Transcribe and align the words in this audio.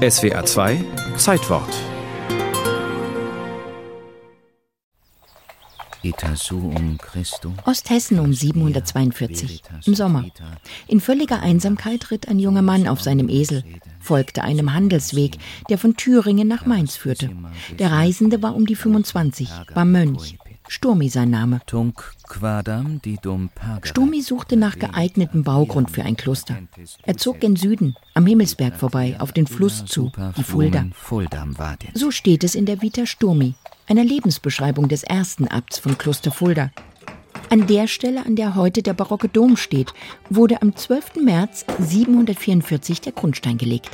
SWA 0.00 0.42
2 0.46 0.82
Zeitwort 1.18 1.68
Osthessen 7.66 8.18
um 8.18 8.32
742 8.32 9.62
im 9.84 9.94
Sommer. 9.94 10.24
In 10.88 11.02
völliger 11.02 11.42
Einsamkeit 11.42 12.10
ritt 12.10 12.28
ein 12.28 12.38
junger 12.38 12.62
Mann 12.62 12.88
auf 12.88 13.02
seinem 13.02 13.28
Esel, 13.28 13.62
folgte 14.00 14.42
einem 14.42 14.72
Handelsweg, 14.72 15.36
der 15.68 15.76
von 15.76 15.94
Thüringen 15.96 16.48
nach 16.48 16.64
Mainz 16.64 16.96
führte. 16.96 17.28
Der 17.78 17.92
Reisende 17.92 18.42
war 18.42 18.54
um 18.54 18.64
die 18.64 18.76
25, 18.76 19.50
war 19.74 19.84
Mönch. 19.84 20.38
Sturmi 20.72 21.08
sein 21.08 21.30
Name. 21.30 21.60
Sturmi 23.82 24.22
suchte 24.22 24.56
nach 24.56 24.78
geeignetem 24.78 25.42
Baugrund 25.42 25.90
für 25.90 26.04
ein 26.04 26.16
Kloster. 26.16 26.58
Er 27.02 27.16
zog 27.16 27.40
gen 27.40 27.56
Süden, 27.56 27.96
am 28.14 28.24
Himmelsberg 28.24 28.76
vorbei, 28.76 29.16
auf 29.18 29.32
den 29.32 29.48
Fluss 29.48 29.84
zu, 29.84 30.12
die 30.36 30.44
Fulda. 30.44 30.86
So 31.94 32.12
steht 32.12 32.44
es 32.44 32.54
in 32.54 32.66
der 32.66 32.82
Vita 32.82 33.04
Sturmi, 33.04 33.54
einer 33.88 34.04
Lebensbeschreibung 34.04 34.86
des 34.86 35.02
ersten 35.02 35.48
Abts 35.48 35.80
von 35.80 35.98
Kloster 35.98 36.30
Fulda. 36.30 36.70
An 37.48 37.66
der 37.66 37.88
Stelle, 37.88 38.24
an 38.24 38.36
der 38.36 38.54
heute 38.54 38.84
der 38.84 38.94
barocke 38.94 39.28
Dom 39.28 39.56
steht, 39.56 39.92
wurde 40.28 40.62
am 40.62 40.76
12. 40.76 41.16
März 41.16 41.64
744 41.80 43.00
der 43.00 43.12
Grundstein 43.12 43.58
gelegt. 43.58 43.90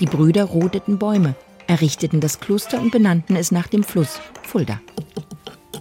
Die 0.00 0.06
Brüder 0.06 0.46
rodeten 0.46 0.98
Bäume, 0.98 1.36
errichteten 1.68 2.18
das 2.18 2.40
Kloster 2.40 2.80
und 2.80 2.90
benannten 2.90 3.36
es 3.36 3.52
nach 3.52 3.68
dem 3.68 3.84
Fluss 3.84 4.18
Fulda. 4.42 4.80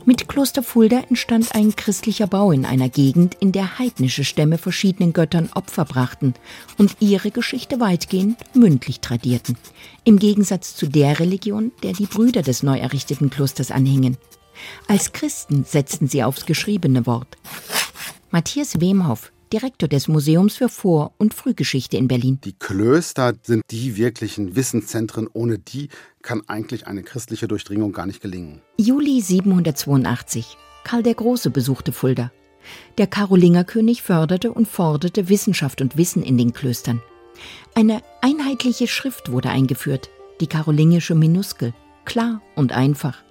Mit 0.04 0.28
Kloster 0.28 0.64
Fulda 0.64 1.02
entstand 1.10 1.54
ein 1.54 1.76
christlicher 1.76 2.26
Bau 2.26 2.52
in 2.52 2.66
einer 2.66 2.90
Gegend, 2.90 3.36
in 3.40 3.52
der 3.52 3.78
heidnische 3.78 4.24
Stämme 4.24 4.58
verschiedenen 4.58 5.14
Göttern 5.14 5.50
Opfer 5.54 5.86
brachten 5.86 6.34
und 6.80 6.96
ihre 7.00 7.30
Geschichte 7.30 7.80
weitgehend 7.80 8.38
mündlich 8.56 9.00
tradierten. 9.00 9.58
Im 10.04 10.18
Gegensatz 10.18 10.76
zu 10.76 10.88
der 10.88 11.20
Religion, 11.20 11.72
der 11.84 11.94
die 11.94 12.08
Brüder 12.08 12.42
des 12.42 12.64
neu 12.64 12.80
errichteten 12.80 13.30
Klosters 13.30 13.70
anhingen. 13.70 14.18
Als 14.88 15.14
Christen 15.14 15.66
setzten 15.66 16.08
sie 16.08 16.24
aufs 16.24 16.48
geschriebene 16.48 17.06
Wort. 17.06 17.38
Matthias 18.32 18.82
Wemhoff, 18.82 19.32
Direktor 19.52 19.90
des 19.90 20.08
Museums 20.08 20.56
für 20.56 20.70
Vor- 20.70 21.14
und 21.18 21.34
Frühgeschichte 21.34 21.98
in 21.98 22.08
Berlin. 22.08 22.40
Die 22.44 22.54
Klöster 22.54 23.34
sind 23.44 23.64
die 23.70 23.98
wirklichen 23.98 24.56
Wissenszentren. 24.56 25.28
Ohne 25.32 25.60
die 25.60 25.90
kann 26.22 26.42
eigentlich 26.48 26.88
eine 26.88 27.04
christliche 27.04 27.48
Durchdringung 27.48 27.92
gar 27.92 28.06
nicht 28.06 28.22
gelingen. 28.22 28.62
Juli 28.78 29.20
782. 29.20 30.58
Karl 30.84 31.04
der 31.04 31.16
Große 31.16 31.50
besuchte 31.50 31.92
Fulda. 31.92 32.32
Der 32.98 33.08
Karolingerkönig 33.08 34.02
förderte 34.04 34.54
und 34.54 34.68
forderte 34.68 35.28
Wissenschaft 35.28 35.82
und 35.82 35.98
Wissen 35.98 36.24
in 36.24 36.38
den 36.38 36.54
Klöstern. 36.54 37.02
Eine 37.76 38.02
einheitliche 38.22 38.88
Schrift 38.88 39.32
wurde 39.32 39.50
eingeführt, 39.50 40.10
die 40.40 40.48
karolingische 40.48 41.16
Minuskel, 41.16 41.74
klar 42.06 42.42
und 42.56 42.72
einfach. 42.72 43.24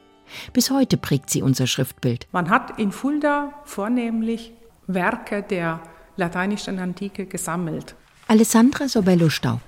Bis 0.52 0.70
heute 0.70 0.96
prägt 0.96 1.30
sie 1.30 1.42
unser 1.42 1.66
Schriftbild. 1.66 2.26
Man 2.32 2.50
hat 2.50 2.78
in 2.78 2.92
Fulda 2.92 3.54
vornehmlich 3.64 4.52
Werke 4.86 5.42
der 5.42 5.80
lateinischen 6.20 6.78
Antike 6.78 7.26
gesammelt. 7.26 7.96
Alessandra 8.28 8.86
Sobello 8.86 9.28
Staub, 9.28 9.60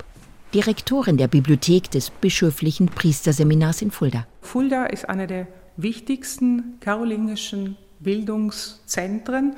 Direktorin 0.54 1.16
der 1.16 1.26
Bibliothek 1.26 1.90
des 1.90 2.10
bischöflichen 2.10 2.86
Priesterseminars 2.86 3.82
in 3.82 3.90
Fulda. 3.90 4.26
Fulda 4.42 4.86
ist 4.86 5.08
eine 5.08 5.26
der 5.26 5.48
wichtigsten 5.76 6.78
karolingischen 6.80 7.76
Bildungszentren 7.98 9.56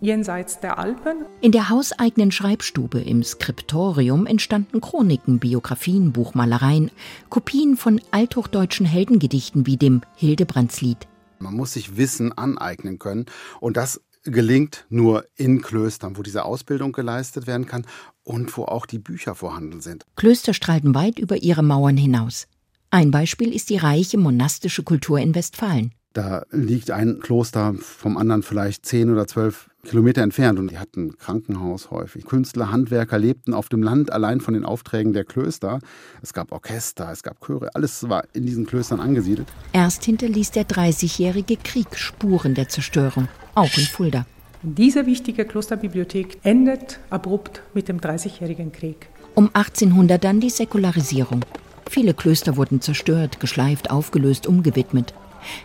jenseits 0.00 0.60
der 0.60 0.78
Alpen. 0.78 1.24
In 1.40 1.52
der 1.52 1.70
hauseigenen 1.70 2.30
Schreibstube 2.30 3.00
im 3.00 3.22
Skriptorium 3.22 4.26
entstanden 4.26 4.80
Chroniken, 4.80 5.38
Biografien, 5.38 6.12
Buchmalereien, 6.12 6.90
Kopien 7.30 7.76
von 7.76 8.00
althochdeutschen 8.10 8.84
Heldengedichten 8.84 9.66
wie 9.66 9.78
dem 9.78 10.02
Hildebrandslied. 10.16 11.08
Man 11.38 11.54
muss 11.54 11.74
sich 11.74 11.96
Wissen 11.96 12.36
aneignen 12.36 12.98
können 12.98 13.26
und 13.60 13.76
das 13.76 14.00
gelingt 14.26 14.86
nur 14.88 15.24
in 15.36 15.62
Klöstern, 15.62 16.16
wo 16.16 16.22
diese 16.22 16.44
Ausbildung 16.44 16.92
geleistet 16.92 17.46
werden 17.46 17.66
kann 17.66 17.86
und 18.22 18.56
wo 18.56 18.64
auch 18.64 18.86
die 18.86 18.98
Bücher 18.98 19.34
vorhanden 19.34 19.80
sind. 19.80 20.04
Klöster 20.16 20.54
strahlten 20.54 20.94
weit 20.94 21.18
über 21.18 21.36
ihre 21.36 21.62
Mauern 21.62 21.96
hinaus. 21.96 22.46
Ein 22.90 23.10
Beispiel 23.10 23.54
ist 23.54 23.70
die 23.70 23.76
reiche 23.76 24.18
monastische 24.18 24.82
Kultur 24.82 25.18
in 25.18 25.34
Westfalen. 25.34 25.92
Da 26.16 26.46
liegt 26.50 26.90
ein 26.90 27.20
Kloster 27.20 27.74
vom 27.78 28.16
anderen 28.16 28.42
vielleicht 28.42 28.86
zehn 28.86 29.10
oder 29.10 29.26
zwölf 29.26 29.68
Kilometer 29.84 30.22
entfernt 30.22 30.58
und 30.58 30.70
die 30.70 30.78
hatten 30.78 31.08
ein 31.08 31.18
Krankenhaus 31.18 31.90
häufig. 31.90 32.24
Künstler, 32.24 32.70
Handwerker 32.70 33.18
lebten 33.18 33.52
auf 33.52 33.68
dem 33.68 33.82
Land 33.82 34.10
allein 34.10 34.40
von 34.40 34.54
den 34.54 34.64
Aufträgen 34.64 35.12
der 35.12 35.24
Klöster. 35.24 35.78
Es 36.22 36.32
gab 36.32 36.52
Orchester, 36.52 37.10
es 37.12 37.22
gab 37.22 37.44
Chöre, 37.44 37.74
alles 37.74 38.08
war 38.08 38.24
in 38.32 38.46
diesen 38.46 38.64
Klöstern 38.64 38.98
angesiedelt. 38.98 39.46
Erst 39.74 40.04
hinterließ 40.04 40.52
der 40.52 40.64
Dreißigjährige 40.64 41.58
Krieg 41.58 41.98
Spuren 41.98 42.54
der 42.54 42.70
Zerstörung, 42.70 43.28
auch 43.56 43.76
in 43.76 43.84
Fulda. 43.84 44.26
Diese 44.62 45.06
wichtige 45.06 45.44
Klosterbibliothek 45.44 46.38
endet 46.42 46.98
abrupt 47.10 47.62
mit 47.74 47.88
dem 47.88 48.00
Dreißigjährigen 48.00 48.72
Krieg. 48.72 49.08
Um 49.34 49.50
1800 49.52 50.22
dann 50.22 50.40
die 50.40 50.50
Säkularisierung. 50.50 51.44
Viele 51.88 52.14
Klöster 52.14 52.56
wurden 52.56 52.80
zerstört, 52.80 53.38
geschleift, 53.38 53.90
aufgelöst, 53.90 54.46
umgewidmet. 54.46 55.14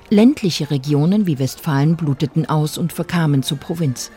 Ländliche 0.09 0.69
Regionen 0.69 1.25
wie 1.25 1.39
Westfalen 1.39 1.95
bluteten 1.95 2.47
aus 2.47 2.77
und 2.77 2.93
verkamen 2.93 3.43
zur 3.43 3.57
Provinz. 3.57 4.11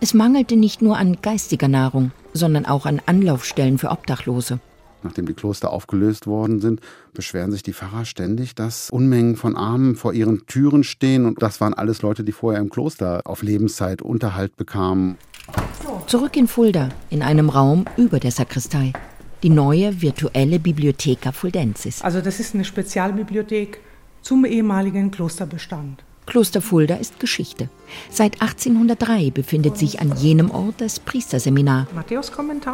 Es 0.00 0.14
mangelte 0.14 0.56
nicht 0.56 0.82
nur 0.82 0.98
an 0.98 1.18
geistiger 1.22 1.68
Nahrung, 1.68 2.12
sondern 2.32 2.66
auch 2.66 2.86
an 2.86 3.00
Anlaufstellen 3.06 3.78
für 3.78 3.90
Obdachlose. 3.90 4.60
Nachdem 5.02 5.26
die 5.26 5.34
Kloster 5.34 5.72
aufgelöst 5.72 6.26
worden 6.26 6.60
sind, 6.60 6.80
beschweren 7.14 7.50
sich 7.50 7.62
die 7.62 7.72
Pfarrer 7.72 8.04
ständig, 8.04 8.54
dass 8.54 8.90
Unmengen 8.90 9.36
von 9.36 9.56
Armen 9.56 9.96
vor 9.96 10.12
ihren 10.12 10.46
Türen 10.46 10.84
stehen. 10.84 11.26
Und 11.26 11.42
das 11.42 11.60
waren 11.60 11.74
alles 11.74 12.02
Leute, 12.02 12.24
die 12.24 12.32
vorher 12.32 12.60
im 12.60 12.70
Kloster 12.70 13.22
auf 13.24 13.42
Lebenszeit 13.42 14.02
Unterhalt 14.02 14.56
bekamen. 14.56 15.16
Zurück 16.06 16.36
in 16.36 16.48
Fulda, 16.48 16.90
in 17.10 17.22
einem 17.22 17.48
Raum 17.48 17.84
über 17.96 18.20
der 18.20 18.30
Sakristei. 18.30 18.92
Die 19.42 19.50
neue 19.50 20.00
virtuelle 20.00 20.60
Bibliotheca 20.60 21.32
Fuldensis. 21.32 22.02
Also 22.02 22.20
das 22.20 22.38
ist 22.38 22.54
eine 22.54 22.64
Spezialbibliothek 22.64 23.80
zum 24.20 24.44
ehemaligen 24.44 25.10
Klosterbestand. 25.10 26.04
Kloster 26.26 26.62
Fulda 26.62 26.94
ist 26.94 27.18
Geschichte. 27.20 27.68
Seit 28.10 28.40
1803 28.40 29.30
befindet 29.30 29.76
sich 29.76 30.00
an 30.00 30.16
jenem 30.16 30.50
Ort 30.50 30.76
das 30.78 31.00
Priesterseminar, 31.00 31.86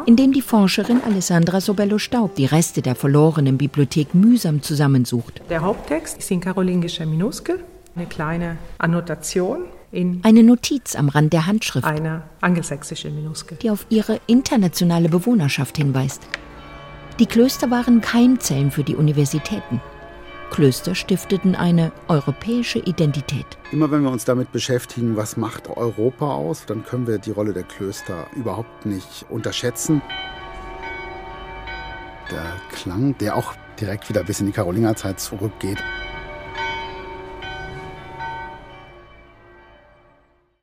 in 0.06 0.16
dem 0.16 0.32
die 0.32 0.42
Forscherin 0.42 1.00
Alessandra 1.04 1.60
Sobello 1.60 1.98
Staub 1.98 2.34
die 2.34 2.44
Reste 2.44 2.82
der 2.82 2.94
verlorenen 2.94 3.58
Bibliothek 3.58 4.14
mühsam 4.14 4.62
zusammensucht. 4.62 5.40
Der 5.48 5.62
Haupttext 5.62 6.18
ist 6.18 6.30
in 6.30 6.40
karolingischer 6.40 7.06
Minuskel, 7.06 7.64
eine 7.96 8.06
kleine 8.06 8.58
Annotation 8.78 9.64
in 9.90 10.20
Eine 10.22 10.42
Notiz 10.42 10.94
am 10.94 11.08
Rand 11.08 11.32
der 11.32 11.46
Handschrift, 11.46 11.86
einer 11.86 12.24
angelsächsischen 12.42 13.14
Minuskel. 13.14 13.56
die 13.62 13.70
auf 13.70 13.86
ihre 13.88 14.20
internationale 14.26 15.08
Bewohnerschaft 15.08 15.78
hinweist. 15.78 16.22
Die 17.18 17.26
Klöster 17.26 17.70
waren 17.70 18.00
Keimzellen 18.00 18.70
für 18.70 18.84
die 18.84 18.94
Universitäten. 18.94 19.80
Klöster 20.50 20.94
stifteten 20.94 21.54
eine 21.54 21.92
europäische 22.08 22.78
Identität. 22.78 23.46
Immer 23.70 23.90
wenn 23.90 24.02
wir 24.02 24.10
uns 24.10 24.24
damit 24.24 24.52
beschäftigen, 24.52 25.16
was 25.16 25.36
macht 25.36 25.68
Europa 25.68 26.34
aus, 26.34 26.66
dann 26.66 26.84
können 26.84 27.06
wir 27.06 27.18
die 27.18 27.30
Rolle 27.30 27.52
der 27.52 27.62
Klöster 27.62 28.26
überhaupt 28.34 28.86
nicht 28.86 29.26
unterschätzen. 29.28 30.02
Der 32.30 32.56
Klang, 32.70 33.16
der 33.18 33.36
auch 33.36 33.54
direkt 33.80 34.08
wieder 34.08 34.24
bis 34.24 34.40
in 34.40 34.46
die 34.46 34.52
Karolingerzeit 34.52 35.20
zurückgeht. 35.20 35.78